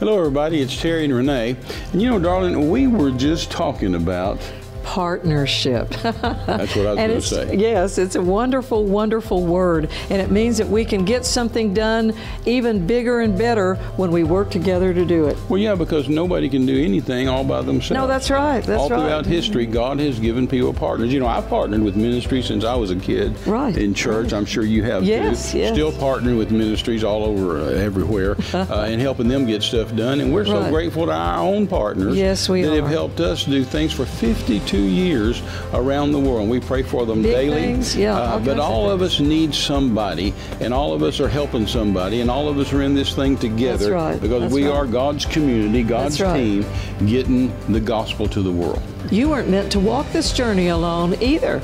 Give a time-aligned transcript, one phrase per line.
[0.00, 0.62] Hello, everybody.
[0.62, 1.58] It's Terry and Renee.
[1.92, 4.40] And you know, darling, we were just talking about
[4.90, 5.88] partnership.
[5.90, 7.56] That's what I was going to say.
[7.56, 9.88] Yes, it's a wonderful, wonderful word.
[10.10, 12.12] And it means that we can get something done
[12.44, 15.38] even bigger and better when we work together to do it.
[15.48, 17.92] Well, yeah, because nobody can do anything all by themselves.
[17.92, 18.64] No, that's right.
[18.64, 18.98] That's all right.
[18.98, 21.12] throughout history, God has given people partners.
[21.12, 23.76] You know, I've partnered with ministries since I was a kid right.
[23.76, 24.32] in church.
[24.32, 25.58] I'm sure you have yes, too.
[25.58, 25.72] Yes.
[25.72, 30.20] Still partnering with ministries all over uh, everywhere uh, and helping them get stuff done.
[30.20, 32.80] And we're so grateful to our own partners yes, we that are.
[32.82, 36.48] have helped us do things for 52 years around the world.
[36.48, 37.60] We pray for them Big daily.
[37.60, 37.96] Things.
[37.96, 42.20] Yeah, uh, but all of us need somebody, and all of us are helping somebody,
[42.20, 44.20] and all of us are in this thing together right.
[44.20, 44.74] because That's we right.
[44.74, 46.36] are God's community, God's right.
[46.36, 46.66] team,
[47.06, 48.82] getting the gospel to the world.
[49.10, 51.60] You weren't meant to walk this journey alone either.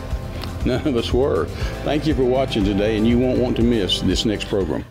[0.65, 1.47] None of us were.
[1.85, 4.85] Thank you for watching today, and you won't want to miss this next program.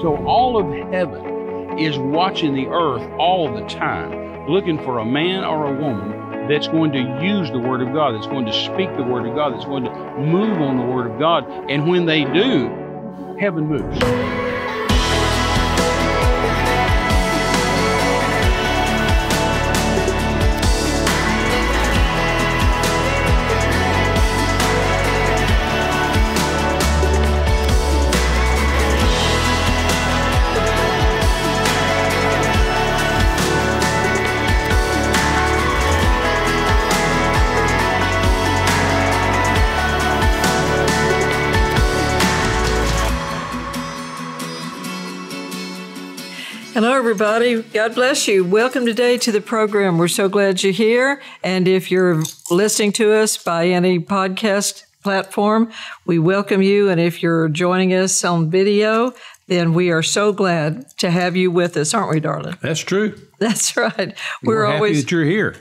[0.00, 1.31] So, all of heaven
[1.78, 6.68] is watching the earth all the time, looking for a man or a woman that's
[6.68, 9.54] going to use the Word of God, that's going to speak the Word of God,
[9.54, 11.48] that's going to move on the Word of God.
[11.70, 14.41] And when they do, heaven moves.
[46.74, 47.60] Hello, everybody.
[47.60, 48.46] God bless you.
[48.46, 49.98] Welcome today to the program.
[49.98, 51.20] We're so glad you're here.
[51.44, 55.70] And if you're listening to us by any podcast platform,
[56.06, 56.88] we welcome you.
[56.88, 59.12] And if you're joining us on video,
[59.48, 62.56] then we are so glad to have you with us, aren't we, darling?
[62.62, 63.20] That's true.
[63.38, 64.16] That's right.
[64.42, 65.56] We're, We're, happy always that you're here.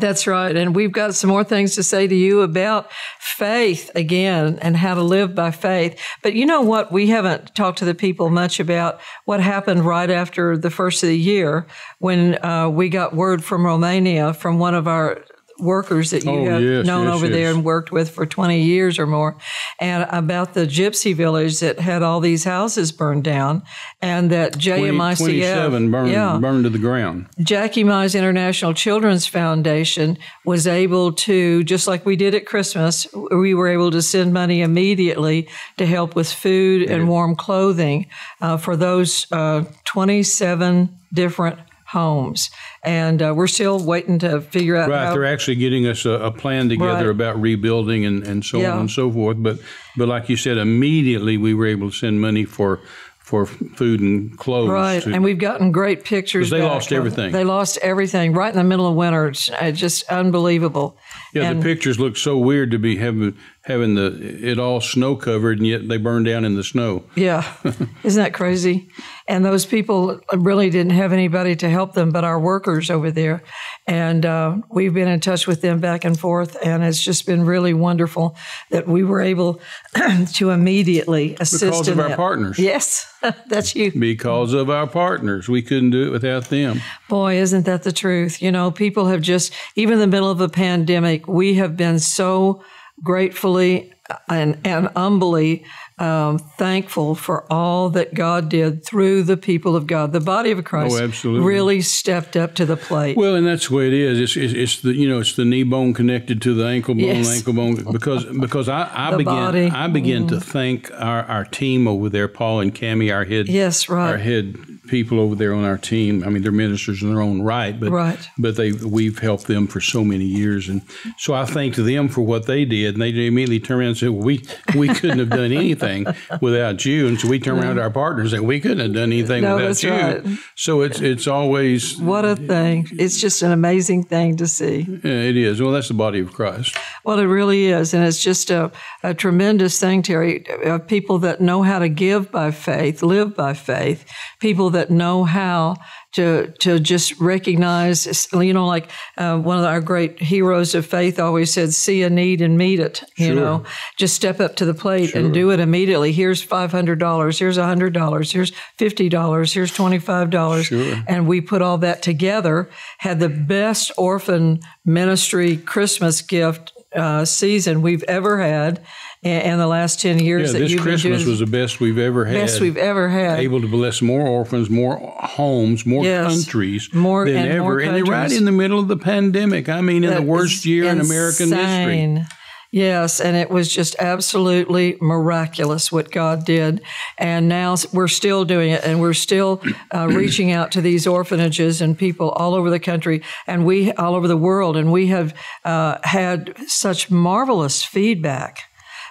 [0.00, 0.54] That's right.
[0.54, 4.94] And we've got some more things to say to you about faith again and how
[4.94, 5.98] to live by faith.
[6.22, 6.92] But you know what?
[6.92, 11.08] We haven't talked to the people much about what happened right after the first of
[11.08, 11.66] the year
[11.98, 15.24] when uh, we got word from Romania from one of our
[15.58, 18.62] workers that you Oh, have yes, known yes, over there and worked with for 20
[18.62, 19.36] years or more,
[19.80, 23.62] and about the gypsy village that had all these houses burned down,
[24.02, 27.26] and that 20, 27 burned, yeah, burned to the ground.
[27.40, 33.54] Jackie Mize International Children's Foundation was able to, just like we did at Christmas, we
[33.54, 38.06] were able to send money immediately to help with food and warm clothing
[38.40, 42.50] uh, for those uh, 27 different homes.
[42.82, 45.12] And uh, we're still waiting to figure out Right, how.
[45.12, 47.10] they're actually getting us a, a plan together Right.
[47.10, 48.72] about rebuilding and, and so Yeah.
[48.74, 49.36] on and so forth.
[49.40, 49.58] But
[49.96, 52.80] but like you said, immediately we were able to send money for
[53.18, 54.70] for food and clothes.
[54.70, 56.48] Right, to- and we've gotten great pictures.
[56.50, 57.32] they back lost everything.
[57.32, 59.26] They lost everything right in the middle of winter.
[59.26, 60.96] It's uh, just unbelievable.
[61.34, 63.36] yeah, and- the pictures look so weird to be having
[63.66, 64.06] having the
[64.48, 67.02] it all snow covered, and yet they burned down in the snow.
[67.16, 67.44] Yeah.
[68.04, 68.88] Isn't that crazy?
[69.26, 73.42] And those people really didn't have anybody to help them but our workers over there.
[73.88, 76.56] And uh, we've been in touch with them back and forth.
[76.64, 78.36] And it's just been really wonderful
[78.70, 79.60] that we were able
[80.34, 82.16] to immediately assist Because of our that.
[82.16, 82.60] partners.
[82.60, 83.12] Yes,
[83.48, 83.90] that's you.
[83.90, 86.80] Because of our partners, we couldn't do it without them.
[87.08, 88.40] Boy, isn't that the truth?
[88.40, 91.98] You know, people have just, even in the middle of a pandemic, we have been
[91.98, 92.62] so
[93.02, 93.92] gratefully
[94.28, 95.64] and, and humbly
[95.98, 100.12] um, thankful for all that God did through the people of God.
[100.12, 101.46] The body of Christ Oh, absolutely.
[101.46, 103.16] really stepped up to the plate.
[103.16, 104.20] Well, and that's the way it is.
[104.20, 107.04] It's, it's, it's the you know it's the knee bone connected to the ankle bone,
[107.04, 107.34] Yes.
[107.34, 109.66] ankle bone because because I, I begin body.
[109.70, 113.88] I begin to thank our, our team over there, Paul and Cami, our head yes,
[113.88, 114.10] right.
[114.10, 114.56] our head
[114.88, 116.22] people over there on our team.
[116.24, 118.18] I mean, they're ministers in their own right, but Right.
[118.38, 120.82] but they we've helped them for so many years, and
[121.18, 124.10] so I thanked them for what they did, and they immediately turned around and said,
[124.10, 124.42] well, "We
[124.74, 126.06] we couldn't have done anything
[126.40, 129.12] without you," and so we turned around to our partners and we couldn't have done
[129.12, 129.90] anything No, without you.
[129.90, 130.24] right.
[130.54, 132.88] So it's it's always What a thing.
[132.98, 134.86] It's just an amazing thing to see.
[135.04, 135.60] yeah, it is.
[135.60, 136.76] Well, that's the body of Christ.
[137.04, 137.94] Well, it really is.
[137.94, 138.70] And it's just a,
[139.02, 140.44] a tremendous thing, Terry,
[140.88, 144.04] people that know how to give by faith, live by faith,
[144.40, 145.76] people that know how
[146.14, 151.18] to, to just recognize, you know, like uh, one of our great heroes of faith
[151.20, 153.34] always said, see a need and meet it, you Sure.
[153.34, 153.64] know,
[153.98, 156.12] just step up to the plate and do it immediately.
[156.12, 160.64] Here's $500, here's $100, here's $50, here's $25.
[160.64, 161.04] Sure.
[161.06, 167.82] And we put all that together, had the best orphan ministry Christmas gift uh, season
[167.82, 168.80] we've ever had.
[169.26, 171.30] In, in the last ten years Yeah, that this you've Christmas been doing.
[171.30, 172.34] was the best we've ever had.
[172.34, 173.40] best we've ever had.
[173.40, 176.32] able to bless more orphans, more homes, more Yes.
[176.44, 177.60] countries More- than and ever.
[177.62, 179.68] more and right in the middle of the pandemic.
[179.68, 182.00] I mean, in the worst year in American history.
[182.00, 182.26] insane.
[182.72, 186.82] Yes, and it was just absolutely miraculous what God did.
[187.16, 189.62] And now we're still doing it, and we're still
[189.94, 194.14] uh, reaching out to these orphanages and people all over the country and we all
[194.14, 194.76] over the world.
[194.76, 195.32] And we have
[195.64, 198.58] uh, had such marvelous feedback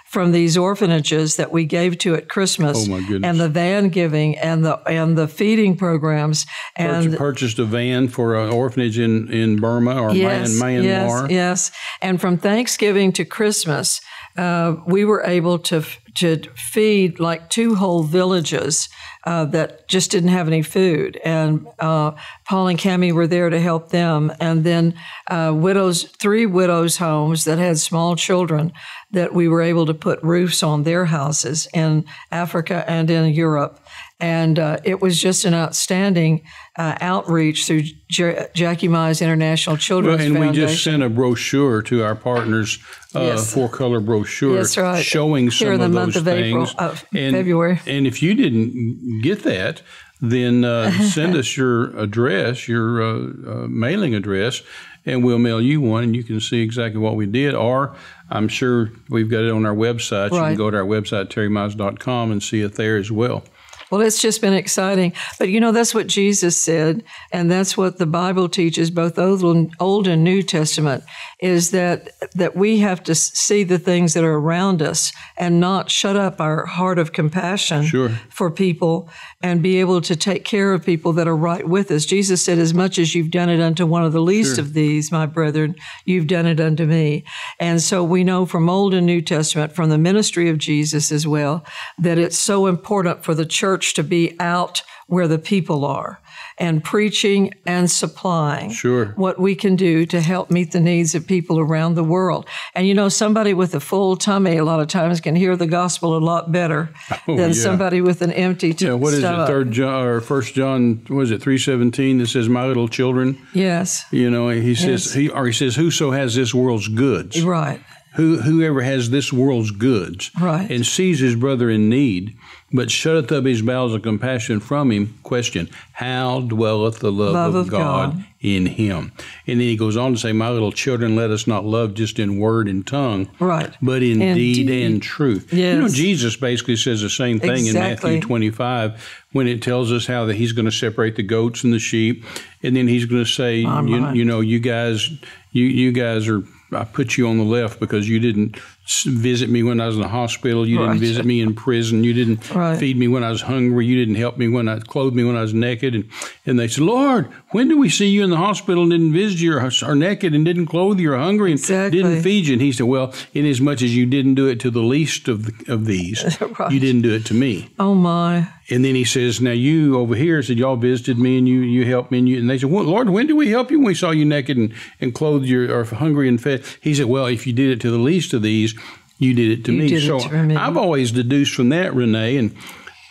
[0.08, 3.28] from these orphanages that we gave to at Christmas, Oh, my goodness.
[3.28, 8.08] and the van giving and the and the feeding programs and Purch- purchased a van
[8.08, 11.28] for an orphanage in, in Burma or yes, Myan- Myanmar.
[11.28, 11.70] Yes, yes.
[12.00, 14.00] And from Thanksgiving to Christmas,
[14.36, 18.88] uh, we were able to f- to feed like two whole villages
[19.24, 21.20] uh, that just didn't have any food.
[21.24, 22.12] And uh,
[22.48, 24.32] Paul and Cami were there to help them.
[24.40, 24.94] And then
[25.28, 28.72] uh, widows, three widows' homes that had small children
[29.12, 33.78] that we were able to put roofs on their houses in Africa and in Europe.
[34.18, 36.42] And uh, it was just an outstanding
[36.76, 41.82] uh, outreach through J- Jackie Mize International Well, Children's and we just sent a brochure
[41.82, 42.78] to our partners,
[43.14, 43.52] uh, Yes.
[43.52, 45.04] four color brochure, That's right.
[45.04, 46.76] showing Here some the of month those of April- things.
[46.78, 47.80] of and, February.
[47.86, 49.82] And if you didn't get that,
[50.20, 54.62] then uh, send us your address, your uh, uh, mailing address,
[55.04, 57.54] and we'll mail you one, and you can see exactly what we did.
[57.54, 57.94] Or
[58.30, 60.30] I'm sure we've got it on our website.
[60.32, 63.44] You can go to our website, terrymize.com, and see it there as well.
[63.90, 65.12] Well, it's just been exciting.
[65.38, 70.08] But you know, that's what Jesus said, and that's what the Bible teaches, both Old
[70.08, 71.04] and, New Testament,
[71.40, 75.90] is that that we have to see the things that are around us and not
[75.90, 78.08] shut up our heart of compassion Sure.
[78.30, 79.08] for people
[79.42, 82.06] and be able to take care of people that are right with us.
[82.06, 85.12] Jesus said, As much as you've done it unto one of the least of these,
[85.12, 85.74] my brethren,
[86.04, 87.24] you've done it unto me.
[87.60, 91.26] And so we know from Old and New Testament, from the ministry of Jesus as
[91.26, 91.64] well,
[91.98, 96.20] that it's so important for the church to be out where the people are
[96.58, 99.06] and preaching and supplying Sure.
[99.16, 102.46] what we can do to help meet the needs of people around the world.
[102.74, 105.66] And you know, somebody with a full tummy a lot of times can hear the
[105.66, 106.90] gospel a lot better
[107.28, 107.54] Oh, than yeah.
[107.62, 109.48] somebody with an empty t- Yeah, what is stomach.
[109.48, 109.52] it?
[109.52, 111.02] Third John or First John?
[111.08, 113.38] Was it three seventeen that says, "My little children"?
[113.52, 115.14] Yes, You know, he says Yes.
[115.14, 117.80] he or he says, "Whoso has this world's goods, right.
[118.14, 120.68] who whoever has this world's goods, Right.
[120.70, 122.34] and sees his brother in need,
[122.72, 127.54] but shutteth up his bowels of compassion from him." Question: How dwelleth the love, Love
[127.54, 128.24] of, of God, God.
[128.40, 129.12] in him?
[129.46, 132.18] And then he goes on to say, "My little children, let us not love just
[132.18, 133.70] in word and tongue, Right.
[133.80, 135.74] but in In deed and truth." Yes.
[135.76, 140.06] You know, Jesus basically says the same thing in Matthew 25 when it tells us
[140.06, 142.24] how that he's going to separate the goats and the sheep,
[142.62, 145.08] and then he's going to say, you, you know, you guys,
[145.52, 146.42] you you guys are.
[146.72, 148.56] I put you on the left because you didn't
[149.04, 150.66] visit me when I was in the hospital.
[150.66, 150.86] You Right.
[150.88, 152.02] didn't visit me in prison.
[152.04, 152.78] You didn't Right.
[152.78, 153.86] feed me when I was hungry.
[153.86, 155.94] You didn't help me when I clothed me when I was naked.
[155.94, 156.04] And,
[156.44, 159.40] and they said, Lord, when do we see you in the hospital and didn't visit
[159.40, 162.02] you or are naked and didn't clothe you or hungry and Exactly.
[162.02, 162.54] didn't feed you?
[162.54, 165.72] And he said, Well, inasmuch as you didn't do it to the least of, the,
[165.72, 166.24] of these,
[166.58, 166.72] Right.
[166.72, 167.68] you didn't do it to me.
[167.78, 168.48] Oh my.
[168.68, 171.84] And then he says, "Now you over here said y'all visited me and you you
[171.84, 173.86] helped me and you." And they said, well, "Lord, when did we help you when
[173.86, 177.26] we saw you naked and, and clothed you or hungry and fed?" He said, "Well,
[177.26, 178.74] if you did it to the least of these,
[179.18, 180.56] you did it to You me." so to me.
[180.56, 182.54] I've always deduced from that, Renee, and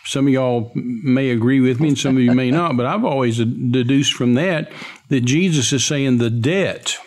[0.04, 3.04] some of y'all may agree with me and some of you may not, but I've
[3.04, 4.72] always deduced from that
[5.10, 6.98] that Jesus is saying the debt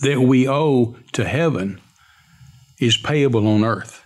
[0.00, 1.80] that we owe to heaven
[2.80, 4.01] is payable on earth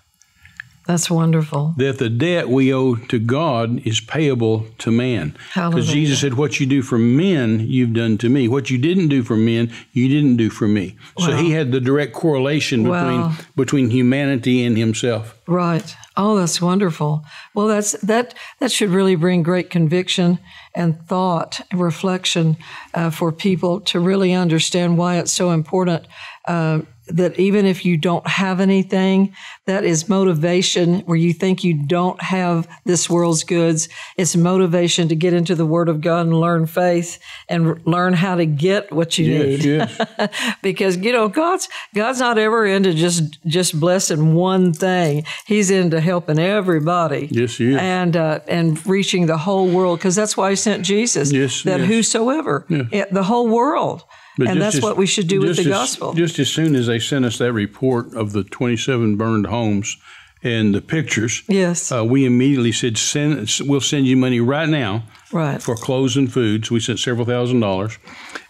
[0.87, 1.75] That's wonderful.
[1.79, 5.37] that the debt we owe to God is payable to man.
[5.55, 8.47] Because Jesus said, What you do for men, you've done to me.
[8.49, 10.97] What you didn't do for men, you didn't do for me.
[11.19, 13.33] So he had the direct correlation between Wow.
[13.57, 15.35] between humanity and himself.
[15.49, 15.95] Right.
[16.17, 17.25] Oh, that's wonderful.
[17.55, 18.35] Well, that's that.
[18.61, 20.39] That should really bring great conviction
[20.75, 22.57] and thought, and reflection
[22.95, 26.07] uh, for people to really understand why it's so important.
[26.47, 29.35] Uh, that even if you don't have anything,
[29.67, 33.89] that is motivation where you think you don't have this world's goods.
[34.17, 38.37] It's motivation to get into the Word of God and learn faith and learn how
[38.37, 40.57] to get what you need Yes, yes.
[40.63, 45.25] because you know God's God's not ever into just just blessing one thing.
[45.47, 47.29] He's into helping everybody.
[47.31, 47.77] Yes, he is.
[47.77, 51.33] And uh, and reaching the whole world because that's why He sent Jesus.
[51.33, 51.89] Yes, that yes.
[51.89, 54.05] whosoever, the whole world,
[54.39, 56.13] But and that's as- what we should do with the as- gospel.
[56.15, 59.97] Just as soon as they sent us that report of the 27 burned homes
[60.43, 65.05] and the pictures, yes, uh, we immediately said, send, "We'll send you money right now
[65.33, 65.61] right.
[65.63, 67.99] for clothes and food." So we sent several thousand dollars,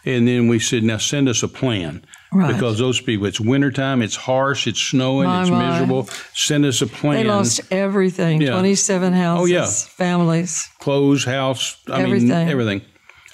[0.05, 2.03] and then we said, "Now send us a plan."
[2.33, 2.53] Right.
[2.53, 5.71] because those people, it's wintertime, it's harsh, it's snowing, My, it's my.
[5.71, 6.09] miserable.
[6.35, 7.15] Send us a plan.
[7.23, 8.43] They lost everything.
[8.43, 8.49] Yeah.
[8.49, 9.65] Oh, Twenty-seven houses, yeah.
[9.67, 10.69] families.
[10.81, 12.83] clothes, house, I mean Everything.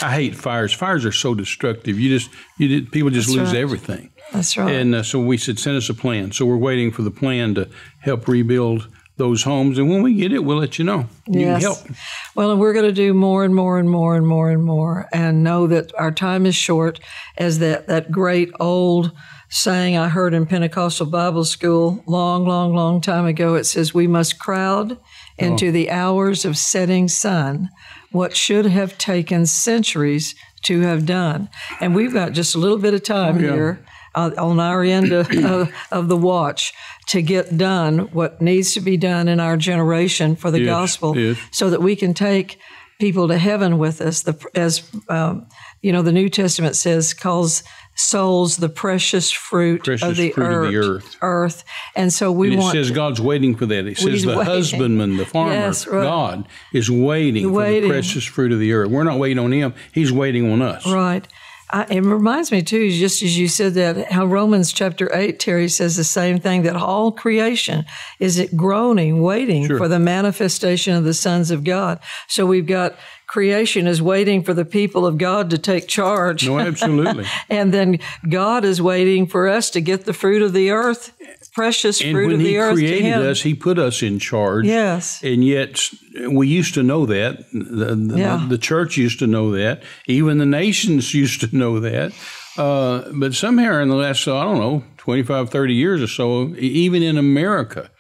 [0.03, 0.73] I hate fires.
[0.73, 1.99] Fires are so destructive.
[1.99, 3.61] You just you did, people just That's lose right.
[3.61, 4.13] everything.
[4.33, 4.73] That's right.
[4.73, 6.33] And uh, so we said, send us a plan.
[6.33, 7.69] So we're waiting for the plan to
[8.01, 9.79] help rebuild those homes.
[9.79, 11.07] And when we get it, we'll let you know.
[11.27, 11.53] You yes.
[11.53, 11.99] can help.
[12.35, 15.09] Well, and we're going to do more and more and more and more and more,
[15.13, 16.99] and know that our time is short.
[17.37, 19.13] As that that great old
[19.53, 23.55] saying I heard in Pentecostal Bible School long, long, long time ago.
[23.55, 24.99] It says we must crowd
[25.39, 27.71] into the hours of setting sun
[28.11, 31.49] what should have taken centuries to have done.
[31.81, 33.53] And we've got just a little bit of time yeah.
[33.53, 36.73] here uh, on our end of, of, of the watch
[37.09, 41.17] to get done what needs to be done in our generation for the Yes, gospel
[41.17, 41.39] yes.
[41.51, 42.59] so that we can take
[43.01, 44.23] people to heaven with us.
[44.23, 45.47] The, as um,
[45.81, 50.45] you know, the New Testament says, calls souls the precious fruit Precious of the fruit
[50.47, 50.71] of earth.
[50.71, 51.17] the earth.
[51.23, 51.65] earth.
[51.95, 53.87] And so we And it want says God's waiting for that.
[53.87, 54.45] It says the waiting.
[54.45, 56.03] husbandman, the farmer, Yes, right.
[56.03, 58.89] God, is waiting, for the precious fruit of the earth.
[58.91, 59.75] We're not waiting on him.
[59.93, 60.87] He's waiting on us.
[60.87, 61.27] Right.
[61.75, 65.69] I, it reminds me too, just as you said that, how Romans chapter eight, Terry
[65.69, 67.87] says the same thing that all creation
[68.21, 69.79] is it groaning, waiting Sure.
[69.79, 71.99] for the manifestation of the sons of God.
[72.29, 72.95] So we've got
[73.33, 76.47] creation is waiting for the people of God to take charge.
[76.47, 77.25] No, absolutely.
[77.49, 77.99] And then
[78.29, 81.13] God is waiting for us to get the fruit of the earth,
[81.55, 83.23] precious and fruit when of the he earth to created him.
[83.31, 84.67] us, he put us in charge.
[84.67, 85.23] Yes.
[85.23, 85.81] And yet,
[86.29, 87.39] we used to know that.
[87.53, 88.47] The, the, Yeah.
[88.51, 89.83] the church used to know that.
[90.07, 92.13] Even the nations used to know that.
[92.59, 97.03] Uh, but somehow in the last, I don't know, 25, 30 years or so, even
[97.03, 97.91] in America,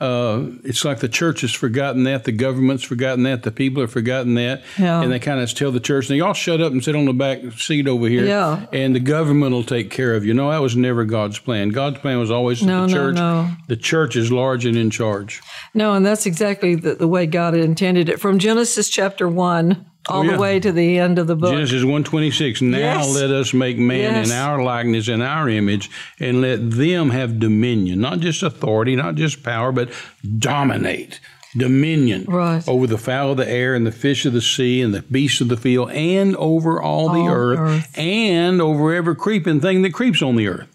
[0.00, 3.90] uh, it's like the church has forgotten that, the government's forgotten that, the people have
[3.90, 5.02] forgotten that, Yeah.
[5.02, 7.12] and they kind of tell the church, "Now y'all shut up and sit on the
[7.12, 8.66] back seat over here, Yeah.
[8.72, 11.70] and the government will take care of you." No, that was never God's plan.
[11.70, 13.14] God's plan was always No, the no, church.
[13.16, 13.50] no.
[13.66, 15.40] The church is large and in charge.
[15.74, 18.20] No, and that's exactly the, the way God intended it.
[18.20, 20.32] From Genesis chapter one all Oh, yeah.
[20.32, 21.52] the way to the end of the book.
[21.52, 22.62] Genesis 126.
[22.62, 23.14] Now Yes.
[23.14, 24.30] let us make man Yes.
[24.30, 29.14] in our likeness and our image and let them have dominion, not just authority, not
[29.16, 29.90] just power, but
[30.38, 31.20] dominate.
[31.56, 32.62] Dominion Right.
[32.68, 35.40] over the fowl of the air and the fish of the sea and the beasts
[35.40, 37.98] of the field and over all, the earth, earth.
[37.98, 40.68] and over every creeping thing that creeps on the earth.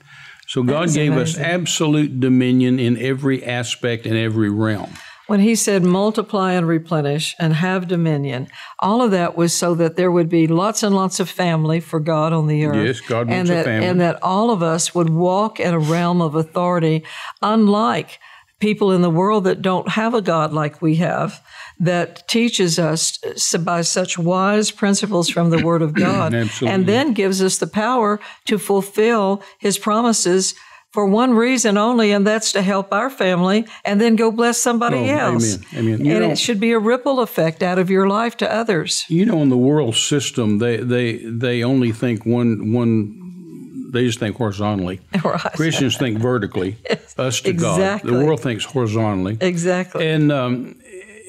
[0.47, 4.89] So God gave us absolute dominion in every aspect and every realm.
[5.27, 8.47] When he said multiply and replenish and have dominion,
[8.79, 11.99] all of that was so that there would be lots and lots of family for
[11.99, 12.85] God on the earth.
[12.85, 13.87] Yes, God and wants a that, family.
[13.87, 17.03] And that all of us would walk in a realm of authority,
[17.41, 18.19] unlike
[18.59, 21.41] people in the world that don't have a God like we have,
[21.79, 23.17] that teaches us
[23.59, 28.19] by such wise principles from the Word of God, and then gives us the power
[28.45, 30.55] to fulfill His promises.
[30.93, 35.09] For one reason only, and that's to help our family and then go bless somebody
[35.11, 35.55] Oh, else.
[35.55, 36.05] amen, amen.
[36.05, 39.03] You and know- it should be a ripple effect out of your life to others.
[39.09, 43.19] You know, in the world system, they they they only think one one.
[43.91, 44.99] They just think horizontally.
[45.23, 45.39] Right.
[45.55, 46.77] Christians think vertically.
[47.17, 48.01] Us to God.
[48.03, 49.37] The world thinks horizontally.
[49.41, 50.07] Exactly.
[50.07, 50.75] And um,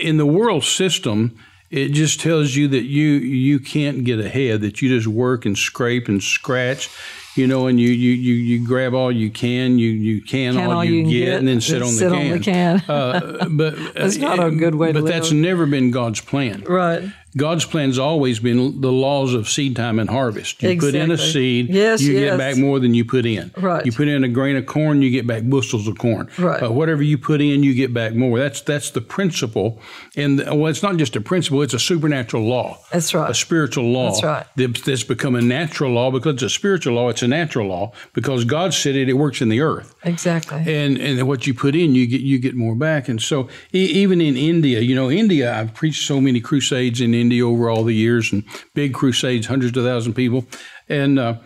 [0.01, 1.37] in the world system,
[1.71, 3.09] it just tells you that you
[3.49, 4.61] you can't get ahead.
[4.63, 6.89] That you just work and scrape and scratch.
[7.37, 10.71] You know, and you you you, you grab all you can, you you can, Can
[10.71, 12.33] all, you, can get, and then sit on sit the on can.
[12.33, 12.83] the can.
[12.89, 15.41] uh, but That's not a good way to But that's live.
[15.41, 16.63] never been God's plan.
[16.63, 17.03] right.
[17.37, 20.63] God's plan's always been the laws of seed time and harvest.
[20.63, 22.31] You put in a seed, Yes, you yes.
[22.31, 23.51] get back more than you put in.
[23.57, 23.85] Right.
[23.85, 26.29] You put in a grain of corn, you get back bushels of corn.
[26.39, 26.63] Right.
[26.63, 28.39] Uh, whatever you put in, you get back more.
[28.39, 29.81] That's that's the principle.
[30.17, 32.79] And well, it's not just a principle; it's a supernatural law.
[32.93, 33.31] That's right.
[33.31, 34.11] A spiritual law.
[34.11, 34.47] That's right.
[34.57, 37.09] that- That's become a natural law because it's a spiritual law.
[37.09, 39.09] It's a natural law because God said it.
[39.09, 40.59] It works in the earth Exactly.
[40.67, 43.09] and and what you put in, you get you get more back.
[43.09, 47.13] And so e- even in India, you know, India, I've preached so many crusades in
[47.15, 50.47] India over all the years, and big crusades, hundreds of thousand people,
[50.89, 51.37] and uh,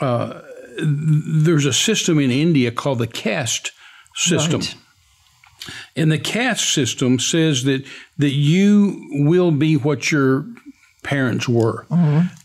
[0.00, 0.40] uh,
[0.78, 3.72] there's a system in India called the caste
[4.14, 4.60] system.
[4.60, 4.74] Right.
[5.94, 7.84] And the caste system says that
[8.18, 10.46] that you will be what your
[11.02, 11.86] parents were.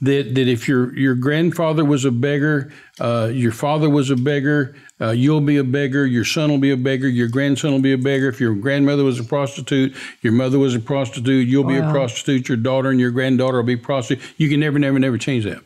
[0.01, 4.75] That that if your your grandfather was a beggar, uh, your father was a beggar,
[5.01, 6.05] uh, you'll be a beggar.
[6.05, 7.07] Your son will be a beggar.
[7.07, 8.29] Your grandson will be a beggar.
[8.29, 11.47] If your grandmother was a prostitute, your mother was a prostitute.
[11.47, 12.47] You'll be a prostitute.
[12.47, 14.24] Your daughter and your granddaughter will be prostitute.
[14.38, 15.62] You can never, never, never change that.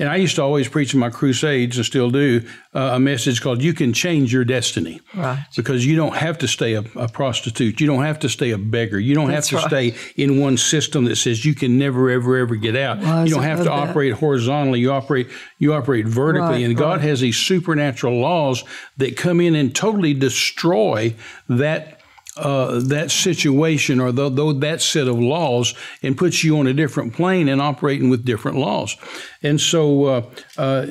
[0.00, 2.40] And I used to always preach in my crusades and still do
[2.74, 5.44] uh, a message called "You Can Change Your Destiny," right?
[5.54, 7.80] Because you don't have to stay a, a prostitute.
[7.80, 8.98] You don't have to stay a beggar.
[8.98, 9.94] You don't That's have to right.
[9.94, 13.00] stay in one system that says you can never, ever, ever get out.
[13.00, 13.72] Well, you don't have to that.
[13.72, 14.80] operate horizontally.
[14.80, 15.28] You operate
[15.58, 18.64] you operate vertically, right, and God has these supernatural laws
[18.96, 21.14] that come in and totally destroy
[21.50, 21.99] that
[22.40, 26.72] uh, that situation or the, the, that set of laws and puts you on a
[26.72, 28.96] different plane and operating with different laws.
[29.42, 30.22] And so uh,
[30.58, 30.86] uh,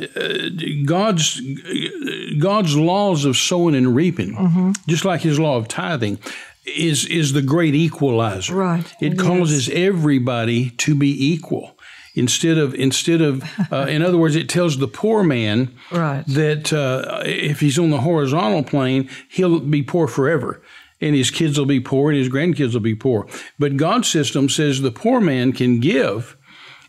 [0.86, 1.42] God's
[2.40, 4.72] God's laws of sowing and reaping, mm-hmm.
[4.88, 6.20] just like His law of tithing,
[6.66, 8.56] is is the great equalizer.
[8.56, 8.86] Right.
[9.00, 11.76] It causes everybody to be equal
[12.16, 16.24] instead of instead of uh, in other words it tells the poor man right.
[16.28, 20.62] that uh, if he's on the horizontal plane he'll be poor forever
[21.02, 23.28] and his kids will be poor and his grandkids will be poor.
[23.58, 26.36] But God's system says the poor man can give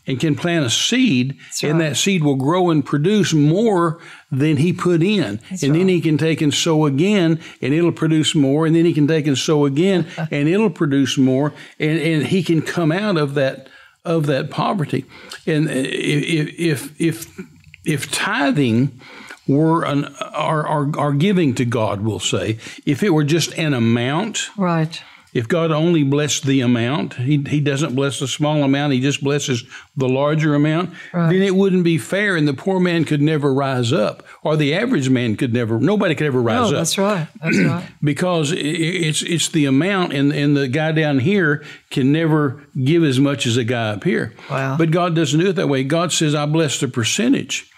[0.07, 3.99] and can plant a seed, That's and that seed will grow and produce more
[4.31, 5.39] than he put in.
[5.49, 5.79] That's and right.
[5.79, 8.65] then he can take and sow again, and it'll produce more.
[8.65, 11.53] And then he can take and sow again, and it'll produce more.
[11.79, 13.67] And, and he can come out of that
[14.03, 15.05] of that poverty.
[15.45, 17.41] And uh, if if if,
[17.85, 18.99] if tithing
[19.47, 23.73] were an are, are, are giving to God, we'll say, if it were just an
[23.73, 25.01] amount, right?
[25.33, 29.23] If God only blessed the amount, he, he doesn't bless the small amount, he just
[29.23, 29.63] blesses
[29.95, 31.31] the larger amount, right.
[31.31, 34.73] then it wouldn't be fair and the poor man could never rise up or the
[34.73, 36.81] average man could never, nobody could ever rise no, up.
[36.81, 37.27] That's right.
[37.41, 37.89] That's right.
[38.03, 43.17] because it's, it's the amount and, and the guy down here can never give as
[43.17, 44.33] much as a guy up here.
[44.49, 44.77] Wow.
[44.77, 45.85] But God doesn't do it that way.
[45.85, 47.70] God says, I bless the percentage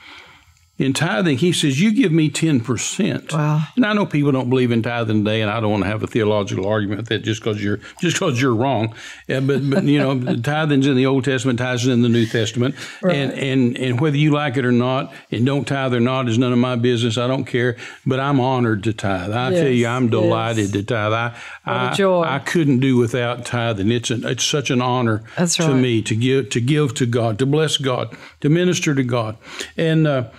[0.80, 3.32] in tithing, he says, You give me 10%.
[3.32, 3.62] Wow.
[3.76, 6.02] And I know people don't believe in tithing today, and I don't want to have
[6.02, 8.96] a theological argument with that just because you're just because you're wrong.
[9.28, 12.74] Yeah, but, but, you know, tithing's in the Old Testament, tithing's in the New Testament.
[13.04, 13.16] Right.
[13.16, 16.40] And, and, and whether you like it or not, and don't tithe or not is
[16.40, 17.20] none of my business.
[17.20, 17.78] I don't care.
[18.04, 19.32] But I'm honored to tithe.
[19.32, 20.72] I yes, tell you, I'm delighted yes.
[20.72, 21.14] to tithe.
[21.14, 22.24] I, I, joy.
[22.24, 23.92] I couldn't do without tithing.
[23.92, 27.38] It's, an, it's such an honor That's to me to give, to give to God,
[27.38, 29.38] to bless God, to minister to God.
[29.78, 30.30] And, uh,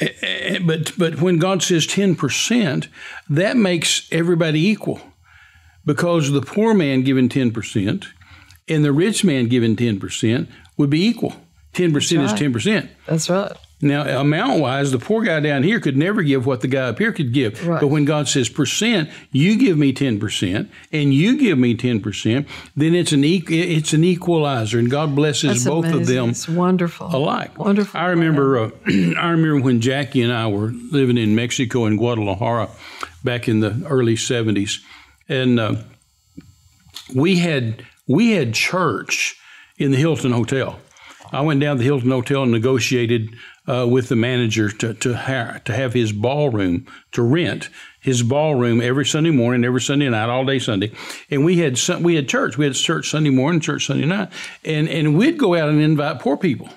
[0.00, 2.88] Eh, eh, but but when God says ten percent,
[3.28, 5.00] that makes everybody equal,
[5.84, 8.06] because the poor man given ten percent
[8.68, 11.34] and the rich man given ten percent would be equal.
[11.72, 12.90] Ten percent is ten percent.
[13.06, 13.52] That's right.
[13.84, 16.98] Now, amount wise, the poor guy down here could never give what the guy up
[16.98, 17.66] here could give.
[17.66, 17.80] Right.
[17.80, 22.94] But when God says percent, you give me 10% and you give me 10%, then
[22.94, 24.78] it's an, e- it's an equalizer.
[24.78, 26.00] And God blesses That's both amazing.
[26.00, 27.14] of them it's wonderful.
[27.14, 27.58] alike.
[27.58, 28.00] Wonderful.
[28.00, 32.70] I remember, uh, I remember when Jackie and I were living in Mexico in Guadalajara
[33.22, 34.80] back in the early 70s.
[35.28, 35.76] And uh,
[37.14, 39.36] we had we had church
[39.78, 40.78] in the Hilton Hotel.
[41.32, 43.30] I went down to the Hilton Hotel and negotiated
[43.66, 47.68] uh, with the manager to to, ha- to have his ballroom to rent
[48.00, 50.92] his ballroom every Sunday morning, every Sunday night, all day Sunday.
[51.30, 52.58] And we had we had church.
[52.58, 54.30] We had church Sunday morning, church Sunday night,
[54.64, 56.68] and and we'd go out and invite poor people.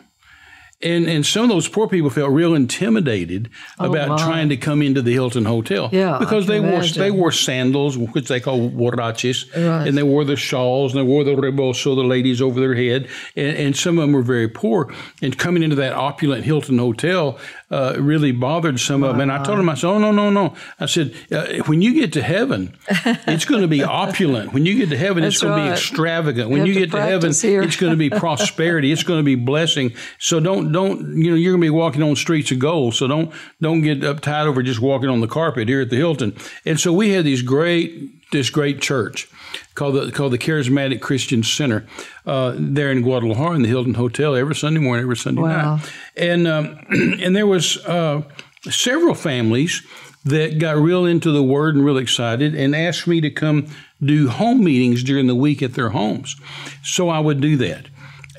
[0.81, 4.17] And and some of those poor people felt real intimidated oh, about my.
[4.17, 5.89] trying to come into the Hilton Hotel.
[5.91, 7.01] Yeah, because they imagine.
[7.01, 9.87] wore they wore sandals, which they call huaraches, right.
[9.87, 13.07] and they wore the shawls and they wore the rebozo, the ladies over their head,
[13.35, 14.93] and, and some of them were very poor.
[15.19, 19.21] And coming into that opulent Hilton Hotel uh, really bothered some of them.
[19.21, 20.53] And I told them, I said, oh no no no.
[20.79, 22.77] I said, uh, when you get to heaven,
[23.27, 24.53] it's going to be opulent.
[24.53, 25.63] When you get to heaven, it's going right.
[25.63, 26.49] to be extravagant.
[26.49, 27.61] When you, you get to, to heaven, here.
[27.61, 28.91] it's going to be prosperity.
[28.91, 29.93] it's going to be blessing.
[30.19, 32.95] So don't don't you know you're going to be walking on streets of gold.
[32.95, 36.35] So don't don't get uptight over just walking on the carpet here at the Hilton.
[36.65, 39.27] And so we had these great this great church
[39.75, 41.85] called the called the Charismatic Christian Center
[42.25, 45.75] uh, there in Guadalajara in the Hilton Hotel every Sunday morning, every Sunday wow.
[45.75, 45.91] night.
[46.15, 48.23] And um, and there was uh,
[48.69, 49.85] several families
[50.25, 53.67] that got real into the Word and real excited and asked me to come
[54.03, 56.35] do home meetings during the week at their homes.
[56.83, 57.87] So I would do that.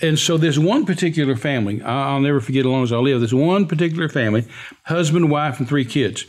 [0.03, 3.35] And so there's one particular family, I'll never forget as long as I live, there's
[3.35, 4.47] one particular family,
[4.85, 6.25] husband, wife, and three kids.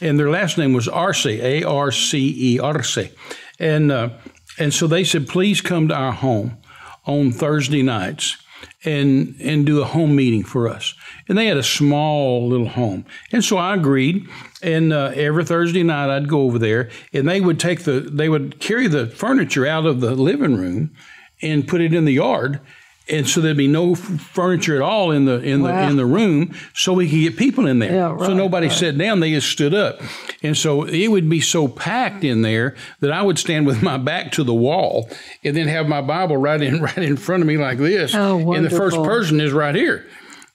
[0.00, 3.10] And their last name was Arce, A R C E, Arce.
[3.58, 4.10] And, uh,
[4.58, 6.58] and so they said, please come to our home
[7.06, 8.36] on Thursday nights
[8.84, 10.94] and and do a home meeting for us.
[11.28, 14.28] And they had a small little home, and so I agreed.
[14.62, 18.28] And uh, every Thursday night, I'd go over there, and they would take the they
[18.28, 20.94] would carry the furniture out of the living room
[21.42, 22.60] and put it in the yard
[23.08, 25.82] and so there'd be no furniture at all in the in wow.
[25.82, 27.92] the in the room, so we could get people in there.
[27.92, 28.76] Yeah, right, so nobody right.
[28.76, 30.00] sat down; they just stood up,
[30.42, 33.98] and so it would be so packed in there that I would stand with my
[33.98, 35.10] back to the wall
[35.42, 38.52] and then have my Bible right in right in front of me like this, oh,
[38.52, 40.06] and the first person is right here.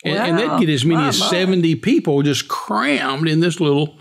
[0.03, 0.25] And, wow.
[0.25, 3.97] and they'd get as many as 70 people just crammed in this little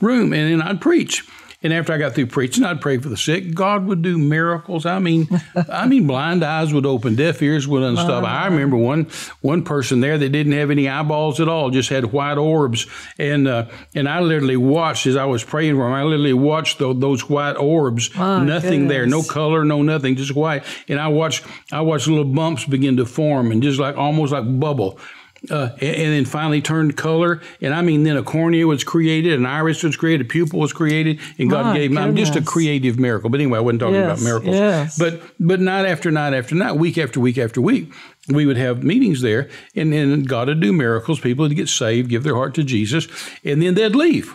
[0.00, 0.34] room.
[0.34, 1.26] And then I'd preach.
[1.60, 3.52] And after I got through preaching, I'd pray for the sick.
[3.52, 4.86] God would do miracles.
[4.86, 5.28] I mean,
[5.68, 8.22] I mean, blind eyes would open, deaf ears would unstop.
[8.22, 9.08] I remember one
[9.40, 12.86] one person there that didn't have any eyeballs at all, just had white orbs,
[13.18, 15.94] and uh, and I literally watched as I was praying for him.
[15.94, 18.88] I literally watched the, those white orbs, nothing goodness.
[18.88, 20.62] there, no color, no nothing, just white.
[20.86, 24.44] And I watched I watched little bumps begin to form and just like almost like
[24.60, 25.00] bubble.
[25.48, 27.40] Uh, and, and, then finally turned color.
[27.60, 30.72] And I mean, then a cornea was created, an iris was created, a pupil was
[30.72, 31.98] created, and God My gave me.
[31.98, 33.30] I'm just a creative miracle.
[33.30, 34.56] But anyway, I wasn't talking yes, about miracles.
[34.56, 34.98] Yes.
[34.98, 37.92] But but night after night after night, week after week after week,
[38.28, 41.20] we would have meetings there, and then God would do miracles.
[41.20, 43.06] People would get saved, give their heart to Jesus,
[43.44, 44.34] and then they'd leave.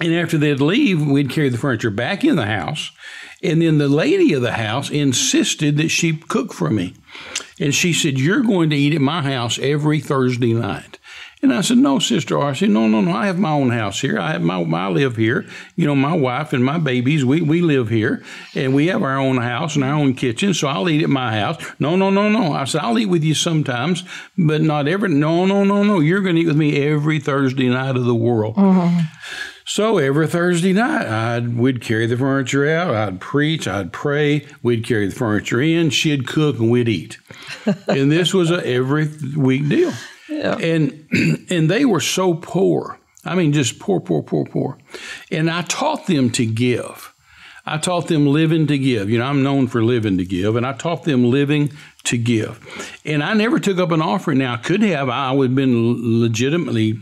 [0.00, 2.92] And after they'd leave, we'd carry the furniture back in the house.
[3.42, 6.94] And then the lady of the house insisted that she cook for me.
[7.60, 10.98] And she said, You're going to eat at my house every Thursday night.
[11.40, 12.54] And I said, No, Sister R.
[12.54, 13.12] said, No, no, no.
[13.12, 14.18] I have my own house here.
[14.18, 15.46] I have my I live here.
[15.76, 18.24] You know, my wife and my babies, we, we live here.
[18.56, 20.52] And we have our own house and our own kitchen.
[20.52, 21.64] So I'll eat at my house.
[21.78, 22.52] No, no, no, no.
[22.52, 24.02] I said, I'll eat with you sometimes,
[24.36, 26.00] but not every no, no, no, no.
[26.00, 28.56] You're gonna eat with me every Thursday night of the world.
[28.56, 28.98] Mm-hmm.
[29.68, 32.94] So every Thursday night, I'd we'd carry the furniture out.
[32.94, 33.68] I'd preach.
[33.68, 34.46] I'd pray.
[34.62, 35.90] We'd carry the furniture in.
[35.90, 37.18] She'd cook, and we'd eat.
[37.86, 39.92] and this was a every week deal.
[40.26, 40.56] Yeah.
[40.56, 41.06] And
[41.50, 42.98] and they were so poor.
[43.26, 44.78] I mean, just poor, poor, poor, poor.
[45.30, 47.14] And I taught them to give.
[47.66, 49.10] I taught them living to give.
[49.10, 51.72] You know, I'm known for living to give, and I taught them living
[52.04, 52.58] to give.
[53.04, 54.38] And I never took up an offering.
[54.38, 55.10] Now, I could have.
[55.10, 56.98] I would have been legitimately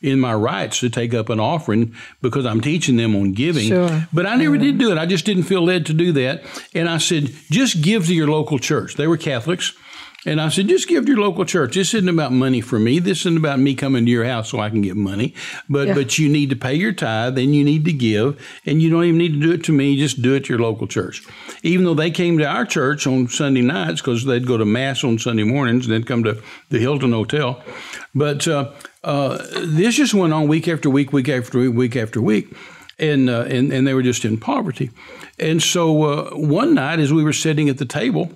[0.00, 3.68] in my rights to take up an offering because I'm teaching them on giving.
[3.68, 4.06] Sure.
[4.12, 4.98] But I never did do it.
[4.98, 6.42] I just didn't feel led to do that.
[6.74, 8.94] And I said, just give to your local church.
[8.94, 9.72] They were Catholics.
[10.24, 11.74] And I said, just give to your local church.
[11.74, 12.98] This isn't about money for me.
[12.98, 15.34] This isn't about me coming to your house so I can get money.
[15.68, 15.94] But yeah.
[15.94, 18.44] but you need to pay your tithe and you need to give.
[18.64, 19.96] And you don't even need to do it to me.
[19.96, 21.22] Just do it to your local church.
[21.62, 25.04] Even though they came to our church on Sunday nights because they'd go to mass
[25.04, 27.62] on Sunday mornings and then come to the Hilton Hotel.
[28.12, 28.72] But uh,
[29.04, 32.52] uh, this just went on week after week, week after week, week after week.
[32.98, 34.90] And, uh, and, and they were just in poverty.
[35.38, 38.32] And so uh, one night, as we were sitting at the table,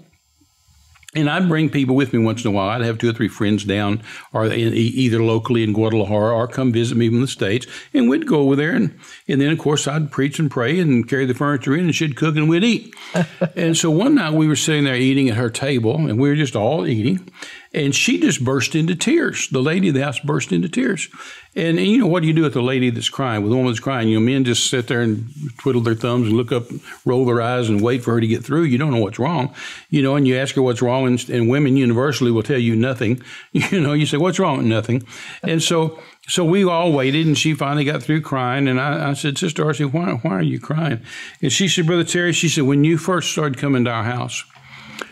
[1.14, 2.68] and I'd bring people with me once in a while.
[2.68, 6.72] I'd have two or three friends down, or in, either locally in Guadalajara, or come
[6.72, 8.96] visit me from the states, and we'd go over there, and
[9.26, 12.16] and then of course I'd preach and pray and carry the furniture in, and she'd
[12.16, 12.94] cook and we'd eat.
[13.56, 16.36] and so one night we were sitting there eating at her table, and we were
[16.36, 17.28] just all eating,
[17.72, 19.48] and she just burst into tears.
[19.48, 21.08] The lady of the house burst into tears.
[21.56, 23.42] And, and, you know, what do you do with a lady that's crying?
[23.42, 26.28] With a woman that's crying, you know, men just sit there and twiddle their thumbs
[26.28, 26.64] and look up,
[27.04, 28.62] roll their eyes and wait for her to get through.
[28.62, 29.52] You don't know what's wrong,
[29.88, 32.76] you know, and you ask her what's wrong, and, and women universally will tell you
[32.76, 33.22] nothing.
[33.70, 34.68] You know, you say, What's wrong?
[34.68, 35.02] Nothing.
[35.42, 38.68] And so, so we all waited, and she finally got through crying.
[38.68, 41.02] And I, I said, Sister Arce, why, why are you crying?
[41.42, 44.44] And she said, Brother Terry, she said, when you first started coming to our house,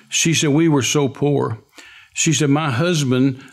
[0.09, 1.59] she said, we were so poor
[2.19, 3.45] she said, My husband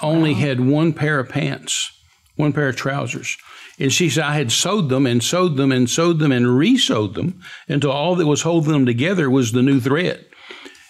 [0.00, 0.40] only wow.
[0.40, 1.92] had one pair of pants,
[2.36, 3.36] one pair of trousers.
[3.78, 7.14] And she said, I had sewed them and sewed them and sewed them and resewed
[7.14, 10.24] them until all that was holding them together was the new thread.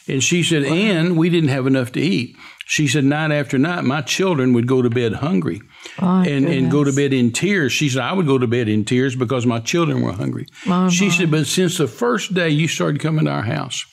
[0.06, 0.72] And she said, wow.
[0.72, 2.36] and we didn't have enough to eat.
[2.66, 5.60] She said, night after night, my children would go to bed hungry
[6.00, 7.72] oh, and, and go to bed in tears.
[7.72, 10.46] She said, I would go to bed in tears because my children were hungry.
[10.66, 13.84] My, she said, but since the first day you started coming to our house,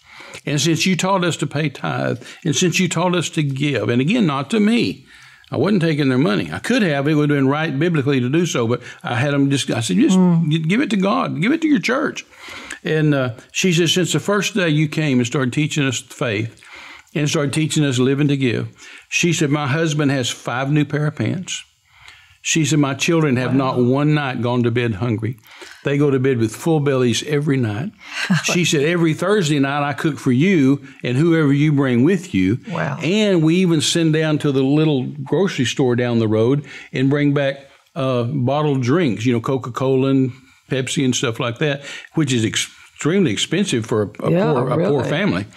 [0.45, 3.89] and since you taught us to pay tithe, and since you taught us to give,
[3.89, 5.05] and again, not to me,
[5.51, 6.49] I wasn't taking their money.
[6.51, 8.67] I could have; it would have been right biblically to do so.
[8.67, 9.69] But I had them just.
[9.69, 10.67] I said, just mm.
[10.67, 12.25] give it to God, give it to your church.
[12.83, 16.61] And uh, she said, since the first day you came and started teaching us faith,
[17.13, 18.69] and started teaching us living to give,
[19.09, 21.63] she said, my husband has five new pair of pants.
[22.41, 23.75] She said, My children have wow.
[23.75, 25.37] not one night gone to bed hungry.
[25.83, 27.91] They go to bed with full bellies every night.
[28.43, 32.59] she said, Every Thursday night I cook for you and whoever you bring with you.
[32.69, 32.99] Wow.
[33.01, 37.33] And we even send down to the little grocery store down the road and bring
[37.33, 40.31] back uh, bottled drinks, you know, Coca Cola and
[40.69, 41.83] Pepsi and stuff like that,
[42.15, 42.45] which is
[43.01, 45.47] extremely expensive for a, a yeah, poor, a poor family.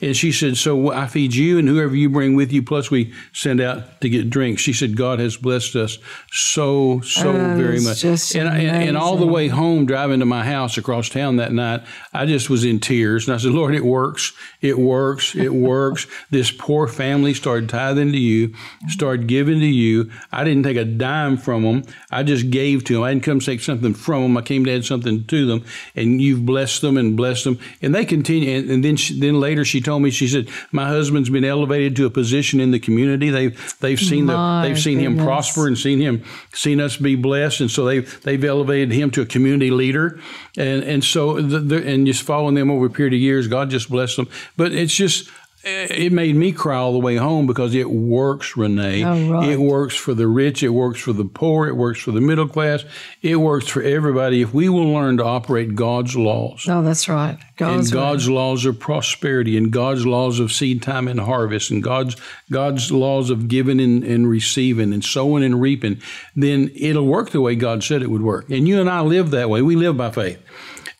[0.00, 3.12] And she said, So I feed you and whoever you bring with you, plus we
[3.32, 4.62] send out to get drinks.
[4.62, 5.98] She said, God has blessed us
[6.30, 8.04] so, so oh, very much.
[8.04, 11.82] And, and, and, all the way home, driving to my house across town that night,
[12.12, 13.26] I just was in tears.
[13.26, 14.32] And I said, Lord, it works.
[14.60, 15.34] It works.
[15.34, 16.06] It works.
[16.30, 18.54] this poor family started tithing to you,
[18.86, 20.08] started giving to you.
[20.30, 21.82] I didn't take a dime from them.
[22.12, 23.02] I just gave to them.
[23.02, 24.36] I didn't come take something from them.
[24.36, 25.64] I came to add something to them.
[25.96, 27.58] And you've blessed them them and blessed them.
[27.80, 28.58] And they continue.
[28.58, 31.96] And, and then she, then later she told me she said my husband's been elevated
[31.96, 33.30] to a position in the community.
[33.30, 37.16] They've they've seen My the they've seen him prosper and seen him seen us be
[37.16, 40.20] blessed, and so they've they've elevated him to a community leader.
[40.56, 43.70] And and so the, the, and just following them over a period of years, God
[43.70, 44.28] just blessed them.
[44.56, 45.30] But it's just
[45.64, 49.04] it made me cry all the way home because it works, Renee.
[49.04, 49.48] Oh, right.
[49.50, 50.62] It works for the rich.
[50.62, 51.68] It works for the poor.
[51.68, 52.84] It works for the middle class.
[53.20, 56.66] It works for everybody if we will learn to operate God's laws.
[56.68, 57.38] Oh, that's right.
[57.56, 57.92] God's, and.
[57.92, 62.16] God's laws of prosperity, and God's laws of seed time and harvest, and God's
[62.50, 66.00] God's laws of giving and, and receiving, and sowing and reaping,
[66.34, 68.50] then it'll work the way God said it would work.
[68.50, 69.62] And you and I live that way.
[69.62, 70.42] We live by faith.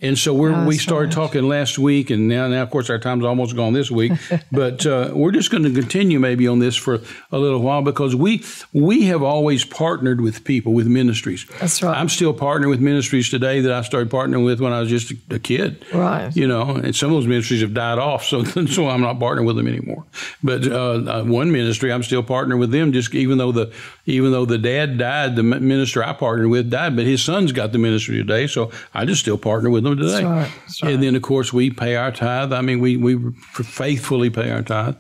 [0.03, 1.15] And so we're, Oh, we that's started right.
[1.15, 4.13] talking last week, and now, now of course our time's almost gone this week.
[4.53, 8.15] but uh, we're just going to continue maybe on this for a little while because
[8.17, 11.47] we we have always partnered with people with ministries.
[11.61, 11.97] That's right.
[11.97, 15.13] I'm still partnering with ministries today that I started partnering with when I was just
[15.13, 15.85] a, a kid.
[15.95, 16.35] Right.
[16.35, 19.47] You know, and some of those ministries have died off, so so I'm not partnering
[19.47, 20.05] with them anymore.
[20.43, 23.73] But uh, uh, one ministry, I'm still partnering with them, just even though the
[24.07, 27.71] even though the dad died, the minister I partnered with died, but his son's got
[27.71, 30.23] the ministry today, so I just still partner with them today.
[30.23, 30.83] That's right.
[30.83, 30.95] Right.
[30.95, 32.53] And then of course we pay our tithe.
[32.53, 34.97] I mean, we we faithfully pay our tithe,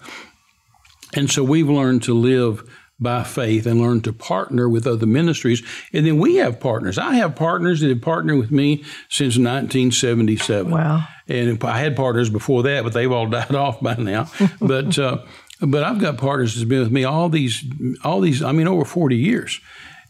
[1.14, 2.68] and so we've learned to live
[3.02, 5.62] by faith and learn to partner with other ministries.
[5.92, 6.98] And then we have partners.
[6.98, 10.70] I have partners that have partnered with me since 1977.
[10.70, 11.04] Wow.
[11.26, 14.30] And I had partners before that, but they've all died off by now.
[14.60, 15.18] but uh,
[15.60, 17.64] but I've got partners that's been with me all these
[18.04, 18.42] all these.
[18.42, 19.60] I mean, over 40 years.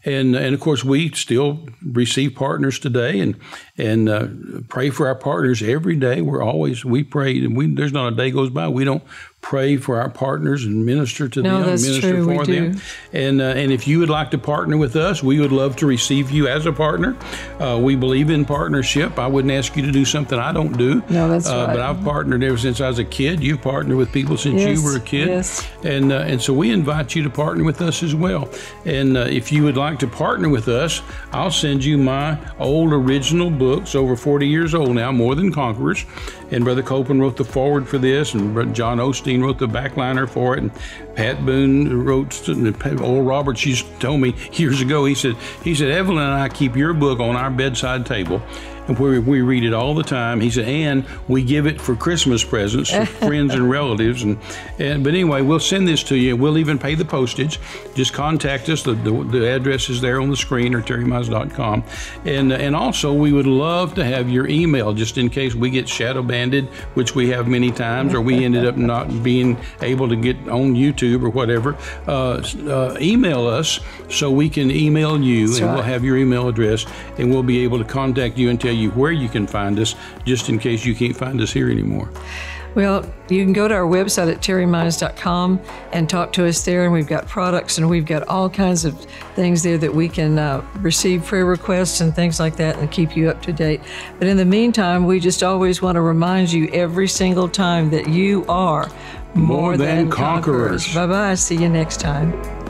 [0.05, 3.35] And, and of course, we still receive partners today and
[3.77, 4.27] and uh,
[4.67, 6.21] pray for our partners every day.
[6.21, 9.03] We're always we pray, and we there's not a day goes by we don't
[9.43, 12.27] pray for our partners and minister to No, them, that's minister true.
[12.27, 12.71] We for them.
[12.71, 12.79] do.
[13.11, 15.85] And uh, and if you would like to partner with us, we would love to
[15.85, 17.15] receive you as a partner.
[17.59, 19.19] Uh, we believe in partnership.
[19.19, 21.03] I wouldn't ask you to do something I don't do.
[21.09, 21.73] No, that's uh, right.
[21.75, 23.43] But I've partnered ever since I was a kid.
[23.43, 25.27] You've partnered with people since Yes, you were a kid.
[25.27, 25.67] yes.
[25.83, 28.49] And uh, and so we invite you to partner with us as well.
[28.85, 31.01] And uh, if you would like to partner with us,
[31.33, 36.05] I'll send you my old original books, over 40 years old now, More Than Conquerors.
[36.53, 40.55] And Brother Copeland wrote the forward for this, and John Osteen wrote the backliner for
[40.55, 40.71] it, and
[41.15, 42.47] Pat Boone wrote.
[42.47, 42.67] And
[43.01, 45.05] Oral Roberts used to tell me years ago.
[45.05, 48.41] He said he said Evelyn and I keep your book on our bedside table.
[48.87, 50.41] And where we read it all the time.
[50.41, 54.23] He said, and we give it for Christmas presents to friends and relatives.
[54.23, 54.37] And,
[54.79, 56.35] and but anyway, we'll send this to you.
[56.35, 57.59] We'll even pay the postage.
[57.95, 58.83] Just contact us.
[58.83, 61.83] The, the, the address is there on the screen or terrymize.com.
[62.25, 65.87] And and also we would love to have your email just in case we get
[65.87, 70.15] shadow banded, which we have many times, or we ended up not being able to
[70.15, 71.77] get on YouTube or whatever.
[72.07, 75.73] Uh, uh, email us so we can email you, and right.
[75.73, 76.85] we'll have your email address,
[77.17, 79.95] and we'll be able to contact you and tell you where you can find us,
[80.25, 82.09] just in case you can't find us here anymore.
[82.75, 86.85] Well, you can go to our website at terrymize.com and talk to us there.
[86.85, 88.99] And we've got products and we've got all kinds of
[89.35, 93.15] things there that we can uh, receive prayer requests and things like that and keep
[93.15, 93.81] you up to date.
[94.17, 98.09] But in the meantime, we just always want to remind you every single time that
[98.09, 98.89] you are
[99.35, 100.93] more, than conquerors.
[100.93, 101.35] Bye bye.
[101.35, 102.62] See you next time.